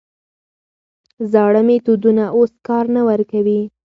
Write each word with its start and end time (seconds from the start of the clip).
زاړه 1.31 1.61
میتودونه 1.67 2.23
اوس 2.37 2.51
کار 2.67 2.85
نه 2.95 3.01
ورکوي. 3.09 3.61